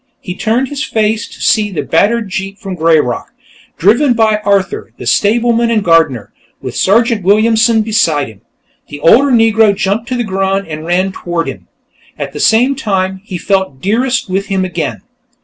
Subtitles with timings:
[0.19, 3.33] He turned his face, to see the battered jeep from "Greyrock,"
[3.77, 8.41] driven by Arthur, the stableman and gardener, with Sergeant Williamson beside him.
[8.87, 11.67] The older Negro jumped to the ground and ran toward him.
[12.17, 15.01] At the same time, he felt Dearest with him again.